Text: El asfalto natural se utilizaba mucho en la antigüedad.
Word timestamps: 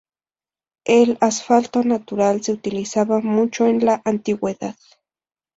El 0.87 1.19
asfalto 1.21 1.83
natural 1.83 2.41
se 2.41 2.53
utilizaba 2.53 3.19
mucho 3.19 3.67
en 3.67 3.85
la 3.85 4.01
antigüedad. 4.03 4.75